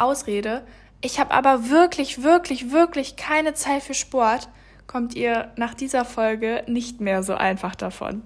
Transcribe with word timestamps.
Ausrede, 0.00 0.62
ich 1.00 1.18
habe 1.18 1.32
aber 1.32 1.70
wirklich, 1.70 2.22
wirklich, 2.22 2.72
wirklich 2.72 3.16
keine 3.16 3.54
Zeit 3.54 3.82
für 3.82 3.94
Sport, 3.94 4.48
kommt 4.86 5.14
ihr 5.14 5.52
nach 5.56 5.74
dieser 5.74 6.04
Folge 6.04 6.64
nicht 6.66 7.00
mehr 7.00 7.22
so 7.22 7.34
einfach 7.34 7.74
davon. 7.74 8.22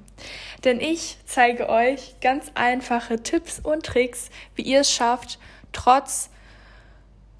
Denn 0.64 0.80
ich 0.80 1.18
zeige 1.26 1.68
euch 1.68 2.16
ganz 2.20 2.50
einfache 2.54 3.22
Tipps 3.22 3.60
und 3.60 3.84
Tricks, 3.84 4.30
wie 4.54 4.62
ihr 4.62 4.80
es 4.80 4.90
schafft, 4.90 5.38
trotz 5.72 6.30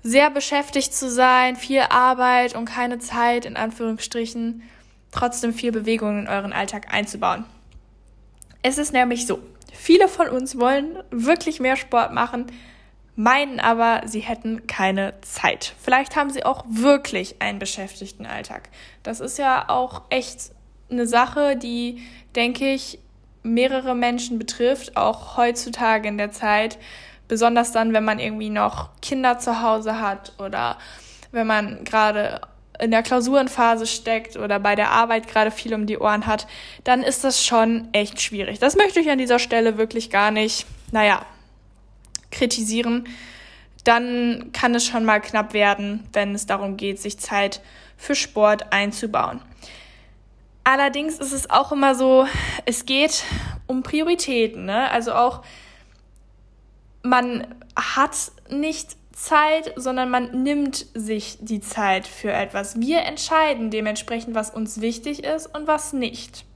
sehr 0.02 0.30
beschäftigt 0.30 0.94
zu 0.94 1.10
sein, 1.10 1.56
viel 1.56 1.80
Arbeit 1.88 2.54
und 2.54 2.66
keine 2.66 2.98
Zeit 2.98 3.46
in 3.46 3.56
Anführungsstrichen, 3.56 4.62
trotzdem 5.10 5.54
viel 5.54 5.72
Bewegung 5.72 6.18
in 6.18 6.28
euren 6.28 6.52
Alltag 6.52 6.92
einzubauen. 6.92 7.46
Es 8.62 8.76
ist 8.76 8.92
nämlich 8.92 9.26
so, 9.26 9.40
viele 9.72 10.08
von 10.08 10.28
uns 10.28 10.58
wollen 10.58 10.98
wirklich 11.10 11.60
mehr 11.60 11.76
Sport 11.76 12.12
machen, 12.12 12.46
meinen 13.16 13.60
aber, 13.60 14.02
sie 14.06 14.20
hätten 14.20 14.66
keine 14.66 15.14
Zeit. 15.20 15.74
Vielleicht 15.80 16.16
haben 16.16 16.30
sie 16.30 16.44
auch 16.44 16.64
wirklich 16.68 17.40
einen 17.40 17.58
beschäftigten 17.58 18.26
Alltag. 18.26 18.68
Das 19.02 19.20
ist 19.20 19.38
ja 19.38 19.68
auch 19.68 20.02
echt 20.10 20.50
eine 20.90 21.06
Sache, 21.06 21.56
die, 21.56 22.02
denke 22.34 22.72
ich, 22.72 22.98
mehrere 23.42 23.94
Menschen 23.94 24.38
betrifft, 24.38 24.96
auch 24.96 25.36
heutzutage 25.36 26.08
in 26.08 26.18
der 26.18 26.32
Zeit. 26.32 26.78
Besonders 27.28 27.72
dann, 27.72 27.92
wenn 27.92 28.04
man 28.04 28.18
irgendwie 28.18 28.50
noch 28.50 28.90
Kinder 29.00 29.38
zu 29.38 29.62
Hause 29.62 30.00
hat 30.00 30.32
oder 30.38 30.78
wenn 31.30 31.46
man 31.46 31.84
gerade 31.84 32.40
in 32.80 32.90
der 32.90 33.02
Klausurenphase 33.02 33.86
steckt 33.86 34.36
oder 34.36 34.58
bei 34.58 34.74
der 34.74 34.90
Arbeit 34.90 35.28
gerade 35.28 35.50
viel 35.50 35.74
um 35.74 35.86
die 35.86 35.98
Ohren 35.98 36.26
hat, 36.26 36.46
dann 36.82 37.02
ist 37.02 37.22
das 37.22 37.44
schon 37.44 37.88
echt 37.92 38.20
schwierig. 38.20 38.58
Das 38.58 38.76
möchte 38.76 39.00
ich 39.00 39.10
an 39.10 39.18
dieser 39.18 39.38
Stelle 39.38 39.78
wirklich 39.78 40.10
gar 40.10 40.30
nicht, 40.30 40.66
naja, 40.90 41.24
kritisieren, 42.44 43.08
dann 43.84 44.50
kann 44.52 44.74
es 44.74 44.84
schon 44.84 45.04
mal 45.04 45.20
knapp 45.20 45.54
werden, 45.54 46.06
wenn 46.12 46.34
es 46.34 46.46
darum 46.46 46.76
geht, 46.76 47.00
sich 47.00 47.18
Zeit 47.18 47.62
für 47.96 48.14
Sport 48.14 48.72
einzubauen. 48.72 49.40
Allerdings 50.62 51.18
ist 51.18 51.32
es 51.32 51.50
auch 51.50 51.72
immer 51.72 51.94
so, 51.94 52.26
es 52.64 52.86
geht 52.86 53.24
um 53.66 53.82
Prioritäten. 53.82 54.64
Ne? 54.64 54.90
Also 54.90 55.12
auch, 55.12 55.42
man 57.02 57.46
hat 57.76 58.32
nicht 58.50 58.96
Zeit, 59.12 59.72
sondern 59.76 60.10
man 60.10 60.42
nimmt 60.42 60.86
sich 60.94 61.38
die 61.40 61.60
Zeit 61.60 62.06
für 62.06 62.32
etwas. 62.32 62.80
Wir 62.80 63.02
entscheiden 63.02 63.70
dementsprechend, 63.70 64.34
was 64.34 64.50
uns 64.50 64.80
wichtig 64.80 65.24
ist 65.24 65.46
und 65.54 65.66
was 65.66 65.92
nicht. 65.92 66.46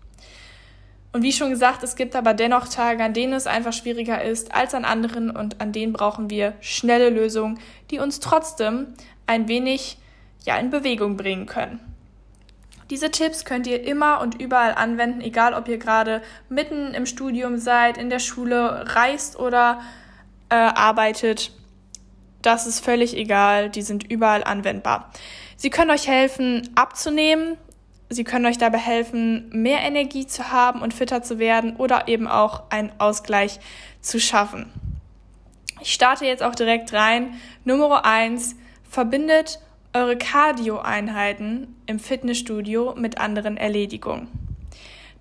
Und 1.12 1.22
wie 1.22 1.32
schon 1.32 1.50
gesagt, 1.50 1.82
es 1.82 1.96
gibt 1.96 2.14
aber 2.14 2.34
dennoch 2.34 2.68
Tage, 2.68 3.02
an 3.02 3.14
denen 3.14 3.32
es 3.32 3.46
einfach 3.46 3.72
schwieriger 3.72 4.22
ist 4.22 4.54
als 4.54 4.74
an 4.74 4.84
anderen 4.84 5.30
und 5.30 5.60
an 5.60 5.72
denen 5.72 5.92
brauchen 5.92 6.28
wir 6.28 6.54
schnelle 6.60 7.10
Lösungen, 7.10 7.58
die 7.90 7.98
uns 7.98 8.20
trotzdem 8.20 8.88
ein 9.26 9.48
wenig 9.48 9.98
ja, 10.44 10.58
in 10.58 10.70
Bewegung 10.70 11.16
bringen 11.16 11.46
können. 11.46 11.80
Diese 12.90 13.10
Tipps 13.10 13.44
könnt 13.44 13.66
ihr 13.66 13.84
immer 13.84 14.20
und 14.20 14.40
überall 14.40 14.74
anwenden, 14.74 15.20
egal 15.20 15.52
ob 15.52 15.68
ihr 15.68 15.78
gerade 15.78 16.22
mitten 16.48 16.94
im 16.94 17.04
Studium 17.04 17.58
seid, 17.58 17.98
in 17.98 18.08
der 18.08 18.18
Schule 18.18 18.84
reist 18.94 19.38
oder 19.38 19.80
äh, 20.48 20.54
arbeitet. 20.54 21.52
Das 22.40 22.66
ist 22.66 22.82
völlig 22.82 23.14
egal, 23.16 23.68
die 23.68 23.82
sind 23.82 24.10
überall 24.10 24.42
anwendbar. 24.42 25.10
Sie 25.56 25.70
können 25.70 25.90
euch 25.90 26.06
helfen, 26.06 26.70
abzunehmen, 26.76 27.58
Sie 28.10 28.24
können 28.24 28.46
euch 28.46 28.58
dabei 28.58 28.78
helfen, 28.78 29.50
mehr 29.50 29.80
Energie 29.80 30.26
zu 30.26 30.50
haben 30.50 30.80
und 30.80 30.94
fitter 30.94 31.22
zu 31.22 31.38
werden 31.38 31.76
oder 31.76 32.08
eben 32.08 32.26
auch 32.26 32.70
einen 32.70 32.92
Ausgleich 32.98 33.60
zu 34.00 34.18
schaffen. 34.18 34.72
Ich 35.80 35.92
starte 35.92 36.24
jetzt 36.24 36.42
auch 36.42 36.54
direkt 36.54 36.92
rein. 36.92 37.34
Nummer 37.64 38.04
eins: 38.04 38.56
Verbindet 38.88 39.60
eure 39.92 40.16
Cardio-Einheiten 40.16 41.76
im 41.86 41.98
Fitnessstudio 41.98 42.94
mit 42.96 43.18
anderen 43.18 43.56
Erledigungen. 43.56 44.28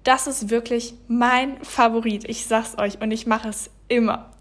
Das 0.04 0.28
ist 0.28 0.50
wirklich 0.50 0.94
mein 1.08 1.62
Favorit. 1.64 2.24
Ich 2.30 2.46
sag's 2.46 2.78
euch 2.78 3.02
und 3.02 3.12
ich 3.12 3.28
mache 3.28 3.50
es 3.50 3.70
immer. 3.90 4.32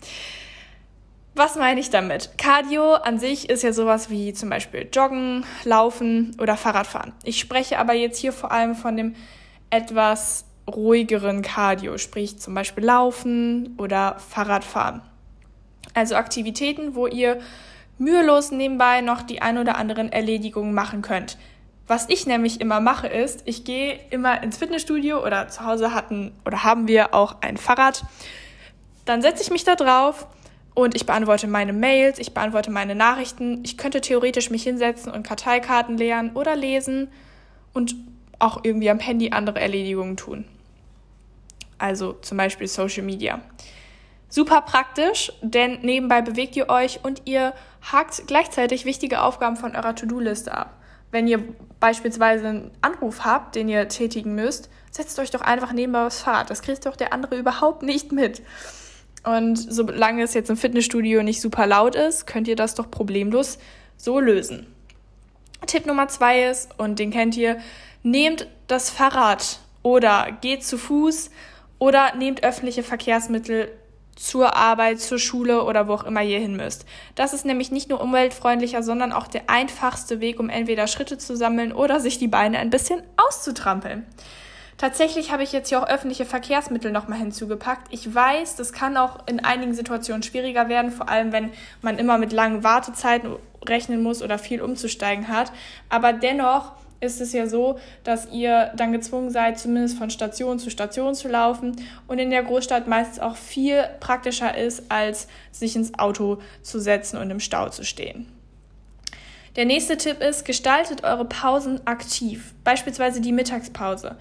Was 1.39 1.55
meine 1.55 1.79
ich 1.79 1.91
damit? 1.91 2.39
Cardio 2.39 2.95
an 2.95 3.19
sich 3.19 3.51
ist 3.51 3.63
ja 3.63 3.75
sowas 3.75 4.09
wie 4.09 4.33
zum 4.33 4.49
Beispiel 4.49 4.89
Joggen, 4.91 5.45
Laufen 5.65 6.35
oder 6.41 6.57
Fahrradfahren. 6.57 7.13
Ich 7.25 7.39
spreche 7.39 7.79
aber 7.79 7.93
jetzt 7.93 8.19
hier 8.19 8.33
vor 8.33 8.53
allem 8.53 8.75
von 8.75 8.97
dem 8.97 9.15
etwas 9.69 10.47
ruhigeren 10.67 11.43
Cardio, 11.43 11.99
sprich 11.99 12.39
zum 12.39 12.55
Beispiel 12.55 12.85
Laufen 12.87 13.75
oder 13.77 14.17
Fahrradfahren. 14.19 15.03
Also 15.93 16.15
Aktivitäten, 16.15 16.95
wo 16.95 17.07
ihr 17.07 17.39
mühelos 17.99 18.51
nebenbei 18.51 19.03
noch 19.03 19.21
die 19.21 19.43
ein 19.43 19.59
oder 19.59 19.77
anderen 19.77 20.11
Erledigungen 20.11 20.73
machen 20.73 21.03
könnt. 21.03 21.37
Was 21.87 22.09
ich 22.09 22.27
nämlich 22.27 22.63
immer 22.63 22.81
mache 22.81 23.09
ist, 23.09 23.43
ich 23.45 23.65
gehe 23.65 24.01
immer 24.09 24.43
ins 24.43 24.57
Fitnessstudio 24.57 25.23
oder 25.23 25.49
zu 25.49 25.67
Hause 25.67 25.93
hatten 25.93 26.33
oder 26.47 26.65
haben 26.65 26.89
wir 26.89 27.13
auch 27.13 27.43
ein 27.43 27.59
Fahrrad. 27.59 28.05
Dann 29.05 29.21
setze 29.21 29.43
ich 29.43 29.51
mich 29.51 29.65
da 29.65 29.77
drauf 29.77 30.27
und 30.77 30.95
ich 30.95 31.07
beantworte 31.07 31.47
meine 31.47 31.73
Mails, 31.73 32.19
ich 32.19 32.35
beantworte 32.35 32.71
meine 32.71 32.95
Nachrichten. 32.95 33.63
Ich 33.65 33.79
könnte 33.79 34.03
theoretisch 34.03 34.51
mich 34.51 34.63
hinsetzen 34.63 35.11
und 35.11 35.27
Karteikarten 35.27 35.97
leeren 35.97 36.33
oder 36.35 36.55
lesen 36.55 37.09
und 37.73 37.97
auch 38.39 38.61
irgendwie 38.63 38.91
am 38.91 38.99
Handy 38.99 39.31
andere 39.31 39.59
Erledigungen 39.59 40.19
tun. 40.19 40.45
Also 41.79 42.13
zum 42.21 42.37
Beispiel 42.37 42.69
Social 42.69 43.05
Media. 43.05 43.41
Super 44.29 44.61
praktisch, 44.61 45.33
denn 45.41 45.81
nebenbei 45.81 46.21
bewegt 46.21 46.55
ihr 46.57 46.69
euch 46.69 47.01
und 47.03 47.23
ihr 47.25 47.55
hakt 47.91 48.25
gleichzeitig 48.27 48.85
wichtige 48.85 49.23
Aufgaben 49.23 49.57
von 49.57 49.75
eurer 49.75 49.95
To-Do-Liste 49.95 50.53
ab. 50.53 50.75
Wenn 51.11 51.27
ihr 51.27 51.43
beispielsweise 51.81 52.49
einen 52.49 52.71
Anruf 52.83 53.25
habt, 53.25 53.55
den 53.55 53.71
ihr 53.71 53.89
tätigen 53.89 54.35
müsst, 54.35 54.69
setzt 54.91 55.19
euch 55.21 55.31
doch 55.31 55.41
einfach 55.41 55.73
nebenbei 55.73 56.05
aufs 56.05 56.21
Fahrrad. 56.21 56.51
Das 56.51 56.61
kriegt 56.61 56.85
doch 56.85 56.97
der 56.97 57.15
andere 57.15 57.39
überhaupt 57.39 57.83
nicht 57.83 58.13
mit. 58.13 58.43
Und 59.27 59.57
solange 59.57 60.23
es 60.23 60.35
jetzt 60.35 60.51
im 60.51 60.57
Fitnessstudio 60.57 61.25
nicht 61.25 61.41
super 61.41 61.67
laut 61.67 61.97
ist, 61.97 62.27
könnt 62.29 62.47
ihr 62.47 62.55
das 62.55 62.77
doch 62.77 62.91
problemlos 62.91 63.59
so 63.97 64.21
lösen. 64.21 64.69
Tipp 65.67 65.85
Nummer 65.85 66.07
zwei 66.07 66.45
ist, 66.45 66.79
und 66.79 67.01
den 67.01 67.11
kennt 67.11 67.37
ihr, 67.37 67.59
nehmt 68.05 68.47
das 68.69 68.89
Fahrrad 68.89 69.59
oder 69.83 70.29
geht 70.41 70.65
zu 70.65 70.79
Fuß 70.79 71.31
oder 71.81 72.15
nehmt 72.15 72.45
öffentliche 72.45 72.85
Verkehrsmittel 72.85 73.69
zur 74.15 74.57
Arbeit, 74.57 75.01
zur 75.01 75.19
Schule 75.19 75.65
oder 75.65 75.89
wo 75.89 75.95
auch 75.95 76.05
immer 76.05 76.23
ihr 76.23 76.39
hin 76.39 76.57
müsst. 76.57 76.87
Das 77.17 77.35
ist 77.35 77.45
nämlich 77.45 77.73
nicht 77.73 77.91
nur 77.91 78.01
umweltfreundlicher, 78.01 78.85
sondern 78.85 79.13
auch 79.13 79.27
der 79.27 79.51
einfachste 79.51 80.21
Weg, 80.21 80.39
um 80.39 80.51
entweder 80.51 80.87
Schritte 80.87 81.19
zu 81.19 81.37
sammeln 81.37 81.73
oder 81.73 81.99
sich 81.99 82.19
die 82.19 82.29
Beine 82.29 82.59
ein 82.59 82.71
bisschen 82.71 83.03
auszutrampeln. 83.17 84.07
Tatsächlich 84.79 85.33
habe 85.33 85.43
ich 85.43 85.53
jetzt 85.53 85.71
hier 85.71 85.81
auch 85.83 85.89
öffentliche 85.89 86.27
Verkehrsmittel 86.27 86.93
nochmal 86.93 87.19
hinzugepackt. 87.19 87.89
Ich 87.93 88.15
weiß, 88.15 88.57
das 88.57 88.75
kann 88.75 88.99
auch 88.99 89.27
in 89.27 89.43
einigen 89.43 89.73
Situationen 89.73 90.23
schwieriger 90.23 90.69
werden, 90.69 90.91
vor 90.91 91.09
allem 91.09 91.33
wenn 91.33 91.51
man 91.81 91.99
immer 91.99 92.19
mit 92.19 92.33
langen 92.33 92.63
Wartezeiten 92.63 93.37
rechnen 93.67 94.03
muss 94.03 94.23
oder 94.23 94.39
viel 94.39 94.61
umzusteigen 94.61 95.29
hat. 95.29 95.51
Aber 95.89 96.13
dennoch 96.13 96.73
ist 97.01 97.21
es 97.23 97.33
ja 97.33 97.47
so, 97.47 97.79
dass 98.05 98.31
ihr 98.33 98.73
dann 98.77 98.93
gezwungen 98.93 99.31
seid, 99.31 99.59
zumindest 99.59 99.97
von 99.97 100.11
Station 100.11 100.59
zu 100.59 100.71
Station 100.71 101.15
zu 101.15 101.29
laufen 101.29 101.77
und 102.07 102.19
in 102.19 102.31
der 102.31 102.43
Großstadt 102.43 102.87
meistens 102.87 103.19
auch 103.19 103.37
viel 103.37 103.83
praktischer 104.01 104.57
ist, 104.57 104.91
als 104.91 105.27
sich 105.53 105.77
ins 105.77 105.99
Auto 105.99 106.39
zu 106.63 106.81
setzen 106.81 107.19
und 107.19 107.31
im 107.31 107.41
Stau 107.41 107.69
zu 107.71 107.85
stehen. 107.85 108.31
Der 109.57 109.65
nächste 109.65 109.97
Tipp 109.97 110.21
ist, 110.21 110.45
gestaltet 110.45 111.03
eure 111.03 111.25
Pausen 111.25 111.81
aktiv, 111.87 112.55
beispielsweise 112.63 113.23
die 113.23 113.33
Mittagspause. 113.33 114.17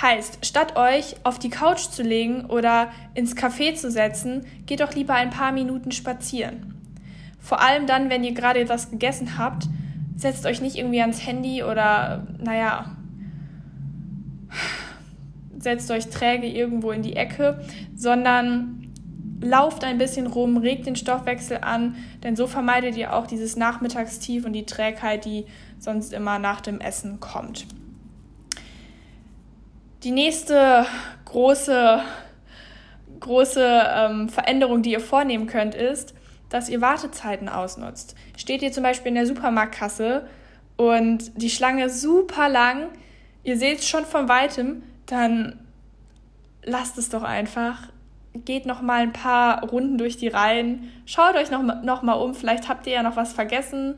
Heißt, 0.00 0.44
statt 0.44 0.76
euch 0.76 1.16
auf 1.24 1.38
die 1.38 1.48
Couch 1.48 1.88
zu 1.88 2.02
legen 2.02 2.46
oder 2.46 2.90
ins 3.14 3.34
Café 3.34 3.74
zu 3.74 3.90
setzen, 3.90 4.44
geht 4.66 4.80
doch 4.80 4.94
lieber 4.94 5.14
ein 5.14 5.30
paar 5.30 5.52
Minuten 5.52 5.90
spazieren. 5.90 6.74
Vor 7.38 7.62
allem 7.62 7.86
dann, 7.86 8.10
wenn 8.10 8.24
ihr 8.24 8.34
gerade 8.34 8.60
etwas 8.60 8.90
gegessen 8.90 9.38
habt, 9.38 9.68
setzt 10.16 10.44
euch 10.44 10.60
nicht 10.60 10.76
irgendwie 10.76 11.00
ans 11.00 11.26
Handy 11.26 11.62
oder, 11.62 12.26
naja, 12.38 12.96
setzt 15.58 15.90
euch 15.90 16.08
träge 16.08 16.46
irgendwo 16.46 16.90
in 16.90 17.02
die 17.02 17.16
Ecke, 17.16 17.64
sondern 17.94 18.92
lauft 19.40 19.84
ein 19.84 19.98
bisschen 19.98 20.26
rum, 20.26 20.56
regt 20.56 20.86
den 20.86 20.96
Stoffwechsel 20.96 21.58
an, 21.62 21.96
denn 22.22 22.36
so 22.36 22.46
vermeidet 22.46 22.96
ihr 22.96 23.14
auch 23.14 23.26
dieses 23.26 23.56
Nachmittagstief 23.56 24.44
und 24.44 24.52
die 24.52 24.66
Trägheit, 24.66 25.24
die 25.24 25.46
sonst 25.78 26.12
immer 26.12 26.38
nach 26.38 26.60
dem 26.60 26.80
Essen 26.80 27.20
kommt. 27.20 27.66
Die 30.06 30.12
nächste 30.12 30.86
große, 31.24 32.00
große 33.18 33.82
ähm, 33.92 34.28
Veränderung, 34.28 34.82
die 34.82 34.92
ihr 34.92 35.00
vornehmen 35.00 35.48
könnt, 35.48 35.74
ist, 35.74 36.14
dass 36.48 36.68
ihr 36.68 36.80
Wartezeiten 36.80 37.48
ausnutzt. 37.48 38.14
Steht 38.36 38.62
ihr 38.62 38.70
zum 38.70 38.84
Beispiel 38.84 39.08
in 39.08 39.16
der 39.16 39.26
Supermarktkasse 39.26 40.28
und 40.76 41.42
die 41.42 41.50
Schlange 41.50 41.86
ist 41.86 42.02
super 42.02 42.48
lang, 42.48 42.86
ihr 43.42 43.56
seht 43.56 43.80
es 43.80 43.88
schon 43.88 44.04
von 44.04 44.28
weitem, 44.28 44.84
dann 45.06 45.58
lasst 46.62 46.98
es 46.98 47.08
doch 47.08 47.24
einfach. 47.24 47.88
Geht 48.32 48.64
noch 48.64 48.82
mal 48.82 49.02
ein 49.02 49.12
paar 49.12 49.64
Runden 49.64 49.98
durch 49.98 50.16
die 50.16 50.28
Reihen. 50.28 50.92
Schaut 51.04 51.34
euch 51.34 51.50
noch, 51.50 51.82
noch 51.82 52.02
mal 52.02 52.12
um. 52.12 52.36
Vielleicht 52.36 52.68
habt 52.68 52.86
ihr 52.86 52.92
ja 52.92 53.02
noch 53.02 53.16
was 53.16 53.32
vergessen 53.32 53.96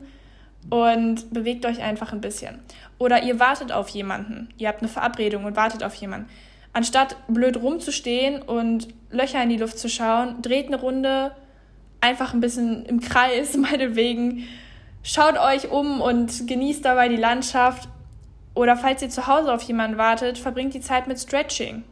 und 0.69 1.33
bewegt 1.33 1.65
euch 1.65 1.81
einfach 1.81 2.13
ein 2.13 2.21
bisschen. 2.21 2.59
Oder 2.97 3.23
ihr 3.23 3.39
wartet 3.39 3.71
auf 3.71 3.89
jemanden. 3.89 4.49
Ihr 4.57 4.67
habt 4.67 4.81
eine 4.81 4.89
Verabredung 4.89 5.45
und 5.45 5.55
wartet 5.55 5.83
auf 5.83 5.95
jemanden. 5.95 6.29
Anstatt 6.73 7.15
blöd 7.27 7.57
rumzustehen 7.57 8.41
und 8.41 8.89
Löcher 9.09 9.41
in 9.41 9.49
die 9.49 9.57
Luft 9.57 9.79
zu 9.79 9.89
schauen, 9.89 10.41
dreht 10.41 10.67
eine 10.67 10.79
Runde 10.79 11.31
einfach 12.01 12.33
ein 12.33 12.39
bisschen 12.41 12.85
im 12.85 12.99
Kreis, 12.99 13.57
meinetwegen. 13.57 14.47
Schaut 15.01 15.37
euch 15.37 15.71
um 15.71 16.01
und 16.01 16.47
genießt 16.47 16.83
dabei 16.83 17.09
die 17.09 17.15
Landschaft. 17.15 17.87
Oder 18.53 18.75
falls 18.75 19.01
ihr 19.01 19.09
zu 19.09 19.27
Hause 19.27 19.53
auf 19.53 19.61
jemanden 19.63 19.97
wartet, 19.97 20.37
verbringt 20.37 20.73
die 20.73 20.81
Zeit 20.81 21.07
mit 21.07 21.19
Stretching. 21.19 21.83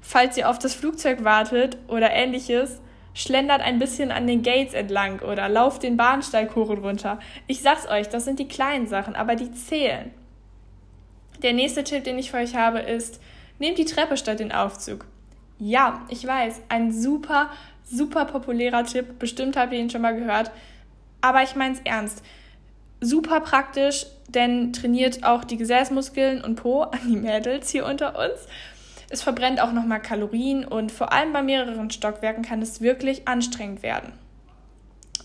Falls 0.00 0.36
ihr 0.36 0.48
auf 0.48 0.58
das 0.58 0.74
Flugzeug 0.74 1.24
wartet 1.24 1.78
oder 1.88 2.10
ähnliches, 2.10 2.80
schlendert 3.14 3.60
ein 3.60 3.78
bisschen 3.78 4.10
an 4.10 4.26
den 4.26 4.42
Gates 4.42 4.74
entlang 4.74 5.20
oder 5.20 5.48
lauft 5.48 5.82
den 5.82 5.96
Bahnsteig 5.96 6.54
hoch 6.54 6.68
und 6.68 6.78
runter. 6.78 7.18
Ich 7.46 7.62
sag's 7.62 7.88
euch, 7.88 8.08
das 8.08 8.24
sind 8.24 8.38
die 8.38 8.48
kleinen 8.48 8.86
Sachen, 8.86 9.14
aber 9.16 9.34
die 9.34 9.52
zählen. 9.52 10.10
Der 11.42 11.52
nächste 11.52 11.84
Tipp, 11.84 12.04
den 12.04 12.18
ich 12.18 12.30
für 12.30 12.36
euch 12.36 12.54
habe, 12.54 12.80
ist, 12.80 13.20
nehmt 13.58 13.78
die 13.78 13.84
Treppe 13.84 14.16
statt 14.16 14.40
den 14.40 14.52
Aufzug. 14.52 15.06
Ja, 15.58 16.02
ich 16.08 16.26
weiß, 16.26 16.62
ein 16.68 16.92
super, 16.92 17.50
super 17.84 18.24
populärer 18.24 18.84
Tipp. 18.84 19.18
Bestimmt 19.18 19.56
habt 19.56 19.72
ihr 19.72 19.78
ihn 19.78 19.90
schon 19.90 20.02
mal 20.02 20.16
gehört. 20.16 20.50
Aber 21.20 21.42
ich 21.42 21.54
meine 21.54 21.74
es 21.74 21.80
ernst. 21.84 22.22
Super 23.00 23.40
praktisch, 23.40 24.06
denn 24.28 24.72
trainiert 24.72 25.24
auch 25.24 25.44
die 25.44 25.56
Gesäßmuskeln 25.56 26.42
und 26.42 26.56
Po 26.56 26.82
an 26.82 27.00
die 27.08 27.16
Mädels 27.16 27.70
hier 27.70 27.86
unter 27.86 28.18
uns. 28.18 28.46
Es 29.10 29.22
verbrennt 29.22 29.60
auch 29.60 29.72
nochmal 29.72 30.00
Kalorien 30.00 30.64
und 30.64 30.92
vor 30.92 31.12
allem 31.12 31.32
bei 31.32 31.42
mehreren 31.42 31.90
Stockwerken 31.90 32.44
kann 32.44 32.62
es 32.62 32.80
wirklich 32.80 33.26
anstrengend 33.26 33.82
werden. 33.82 34.12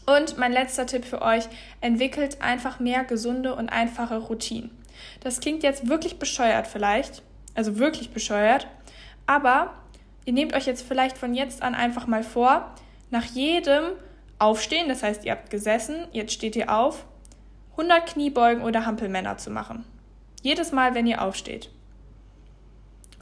Und 0.07 0.37
mein 0.39 0.51
letzter 0.51 0.87
Tipp 0.87 1.05
für 1.05 1.21
euch, 1.21 1.47
entwickelt 1.81 2.41
einfach 2.41 2.79
mehr 2.79 3.03
gesunde 3.03 3.55
und 3.55 3.69
einfache 3.69 4.17
Routinen. 4.17 4.71
Das 5.21 5.39
klingt 5.39 5.61
jetzt 5.61 5.87
wirklich 5.87 6.17
bescheuert 6.17 6.67
vielleicht, 6.67 7.21
also 7.53 7.77
wirklich 7.77 8.09
bescheuert, 8.09 8.67
aber 9.27 9.73
ihr 10.25 10.33
nehmt 10.33 10.55
euch 10.55 10.65
jetzt 10.65 10.85
vielleicht 10.85 11.17
von 11.17 11.35
jetzt 11.35 11.61
an 11.61 11.75
einfach 11.75 12.07
mal 12.07 12.23
vor, 12.23 12.73
nach 13.11 13.25
jedem 13.25 13.83
Aufstehen, 14.39 14.89
das 14.89 15.03
heißt, 15.03 15.25
ihr 15.25 15.31
habt 15.31 15.51
gesessen, 15.51 16.07
jetzt 16.11 16.33
steht 16.33 16.55
ihr 16.55 16.75
auf, 16.75 17.05
100 17.71 18.05
Kniebeugen 18.07 18.63
oder 18.63 18.85
Hampelmänner 18.85 19.37
zu 19.37 19.51
machen. 19.51 19.85
Jedes 20.41 20.71
Mal, 20.71 20.95
wenn 20.95 21.07
ihr 21.07 21.21
aufsteht. 21.21 21.69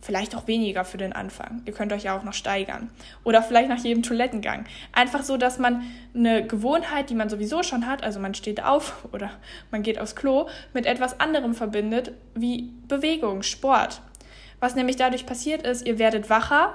Vielleicht 0.04 0.36
auch 0.36 0.48
weniger 0.48 0.84
für 0.84 0.98
den 0.98 1.14
Anfang. 1.14 1.62
Ihr 1.66 1.72
könnt 1.72 1.94
euch 1.94 2.04
ja 2.04 2.18
auch 2.18 2.24
noch 2.24 2.34
steigern. 2.34 2.90
Oder 3.24 3.42
vielleicht 3.42 3.70
nach 3.70 3.78
jedem 3.78 4.04
Toilettengang. 4.04 4.66
Einfach 4.92 5.24
so, 5.24 5.38
dass 5.38 5.60
man 5.60 5.84
eine 6.14 6.46
Gewohnheit, 6.46 7.10
die 7.10 7.16
man 7.16 7.30
sowieso 7.30 7.64
schon 7.64 7.88
hat, 7.88 8.04
also 8.04 8.20
man 8.20 8.36
steht 8.36 8.62
auf 8.62 9.06
oder 9.14 9.32
man 9.72 9.82
geht 9.82 10.02
aufs 10.02 10.18
Klo, 10.18 10.50
mit 10.74 10.86
etwas 10.86 11.22
anderem 11.22 11.54
verbindet, 11.54 12.12
wie 12.36 12.74
Bewegung, 12.90 13.44
Sport. 13.44 14.02
Was 14.60 14.76
nämlich 14.76 14.98
dadurch 14.98 15.26
passiert 15.26 15.66
ist, 15.66 15.88
ihr 15.88 16.00
werdet 16.00 16.30
wacher, 16.30 16.74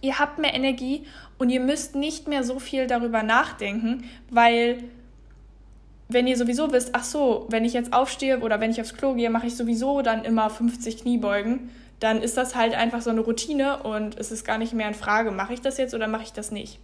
ihr 0.00 0.18
habt 0.18 0.40
mehr 0.40 0.52
Energie 0.52 1.06
und 1.38 1.50
ihr 1.50 1.60
müsst 1.60 1.94
nicht 1.94 2.26
mehr 2.26 2.42
so 2.42 2.58
viel 2.58 2.88
darüber 2.88 3.22
nachdenken, 3.22 4.10
weil 4.28 4.82
wenn 6.08 6.26
ihr 6.26 6.36
sowieso 6.36 6.72
wisst, 6.72 6.96
ach 6.96 7.04
so, 7.04 7.46
wenn 7.48 7.64
ich 7.64 7.74
jetzt 7.74 7.92
aufstehe 7.92 8.40
oder 8.40 8.58
wenn 8.58 8.72
ich 8.72 8.80
aufs 8.80 8.96
Klo 8.96 9.14
gehe, 9.14 9.30
mache 9.30 9.46
ich 9.46 9.56
sowieso 9.56 10.02
dann 10.02 10.24
immer 10.24 10.50
50 10.50 11.02
Kniebeugen 11.02 11.70
dann 12.00 12.22
ist 12.22 12.36
das 12.36 12.54
halt 12.54 12.74
einfach 12.74 13.02
so 13.02 13.10
eine 13.10 13.20
Routine 13.20 13.82
und 13.82 14.18
es 14.18 14.32
ist 14.32 14.44
gar 14.44 14.58
nicht 14.58 14.72
mehr 14.72 14.88
in 14.88 14.94
Frage, 14.94 15.30
mache 15.30 15.54
ich 15.54 15.60
das 15.60 15.76
jetzt 15.76 15.94
oder 15.94 16.08
mache 16.08 16.24
ich 16.24 16.32
das 16.32 16.50
nicht. 16.50 16.78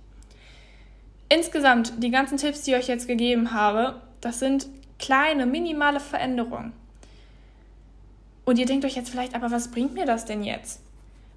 Insgesamt, 1.28 1.94
die 2.02 2.10
ganzen 2.10 2.38
Tipps, 2.38 2.62
die 2.62 2.72
ich 2.72 2.76
euch 2.76 2.88
jetzt 2.88 3.08
gegeben 3.08 3.52
habe, 3.52 4.00
das 4.20 4.38
sind 4.38 4.68
kleine, 4.98 5.46
minimale 5.46 6.00
Veränderungen. 6.00 6.72
Und 8.44 8.58
ihr 8.58 8.66
denkt 8.66 8.84
euch 8.84 8.94
jetzt 8.94 9.10
vielleicht, 9.10 9.34
aber 9.34 9.50
was 9.50 9.70
bringt 9.70 9.94
mir 9.94 10.06
das 10.06 10.24
denn 10.24 10.44
jetzt? 10.44 10.80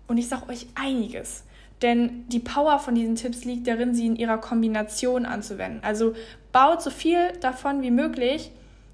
Und 0.08 0.18
ich 0.18 0.28
sage 0.28 0.50
euch 0.50 0.68
einiges. 0.76 1.44
Denn 1.82 2.28
die 2.28 2.40
Power 2.40 2.80
von 2.80 2.94
diesen 2.94 3.16
Tipps 3.16 3.46
liegt 3.46 3.66
darin, 3.68 3.96
sie 3.96 4.06
in 4.06 4.16
ihrer 4.16 4.38
Kombination 4.38 5.26
anzuwenden. 5.26 5.82
Also 5.84 6.14
baut 6.52 6.82
so 6.82 6.90
viel 6.90 7.32
davon 7.40 7.82
wie 7.82 7.92
möglich 7.92 8.52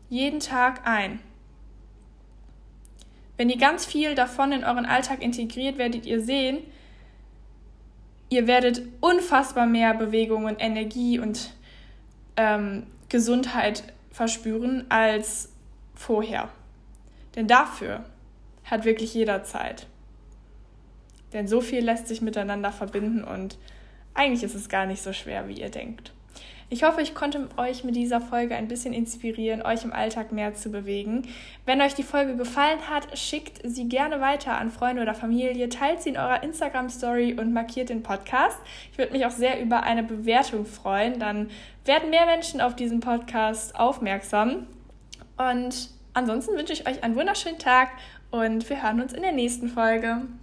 jeden 0.10 0.40
Tag 0.40 0.88
ein. 0.88 1.20
Wenn 3.38 3.50
ihr 3.50 3.58
ganz 3.58 3.86
viel 3.86 4.16
davon 4.16 4.52
in 4.52 4.64
euren 4.64 4.86
Alltag 4.86 5.22
integriert, 5.22 5.78
werdet 5.78 6.06
ihr 6.06 6.22
sehen, 6.22 6.60
ihr 8.30 8.48
werdet 8.48 8.82
unfassbar 9.02 9.66
mehr 9.66 9.94
Bewegung 9.94 10.46
und 10.46 10.62
Energie 10.62 11.20
und 11.20 11.54
ähm, 12.38 12.88
Gesundheit 13.10 13.84
verspüren 14.12 14.86
als 14.90 15.52
vorher. 15.94 16.50
Denn 17.36 17.48
dafür 17.48 18.06
hat 18.64 18.86
wirklich 18.86 19.14
jeder 19.14 19.44
Zeit. 19.44 19.88
Denn 21.34 21.48
so 21.48 21.60
viel 21.60 21.84
lässt 21.84 22.08
sich 22.08 22.22
miteinander 22.22 22.72
verbinden 22.72 23.24
und 23.24 23.58
eigentlich 24.14 24.44
ist 24.44 24.56
es 24.56 24.70
gar 24.70 24.86
nicht 24.86 25.04
so 25.04 25.12
schwer, 25.12 25.50
wie 25.50 25.60
ihr 25.60 25.70
denkt. 25.70 26.14
Ich 26.68 26.84
hoffe, 26.84 27.02
ich 27.02 27.14
konnte 27.14 27.48
euch 27.58 27.84
mit 27.84 27.96
dieser 27.96 28.20
Folge 28.20 28.56
ein 28.56 28.68
bisschen 28.68 28.92
inspirieren, 28.92 29.62
euch 29.62 29.84
im 29.84 29.94
Alltag 29.94 30.32
mehr 30.32 30.56
zu 30.56 30.72
bewegen. 30.72 31.28
Wenn 31.66 31.80
euch 31.80 31.94
die 31.94 32.04
Folge 32.04 32.36
gefallen 32.36 32.80
hat, 32.90 33.18
schickt 33.18 33.62
sie 33.64 33.88
gerne 33.88 34.20
weiter 34.20 34.58
an 34.58 34.72
Freunde 34.72 35.04
oder 35.04 35.14
Familie, 35.14 35.70
teilt 35.70 36.02
sie 36.02 36.10
in 36.10 36.18
eurer 36.18 36.42
Instagram-Story 36.42 37.36
und 37.40 37.54
markiert 37.54 37.90
den 37.90 38.02
Podcast. 38.02 38.58
Ich 38.92 38.98
würde 38.98 39.14
mich 39.14 39.28
auch 39.28 39.32
sehr 39.32 39.62
über 39.62 39.84
eine 39.84 40.02
Bewertung 40.02 40.66
freuen. 40.66 41.20
Dann 41.20 41.52
werden 41.86 42.10
mehr 42.10 42.26
Menschen 42.26 42.62
auf 42.62 42.76
diesen 42.76 43.00
Podcast 43.00 43.76
aufmerksam. 43.80 44.66
Und 45.38 45.92
ansonsten 46.14 46.58
wünsche 46.58 46.74
ich 46.74 46.88
euch 46.88 47.04
einen 47.04 47.16
wunderschönen 47.16 47.60
Tag 47.60 47.90
und 48.32 48.68
wir 48.70 48.82
hören 48.82 49.02
uns 49.02 49.14
in 49.14 49.22
der 49.22 49.34
nächsten 49.34 49.70
Folge. 49.70 50.24